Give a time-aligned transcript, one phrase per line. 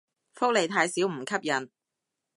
[0.33, 1.69] 福利太少唔吸引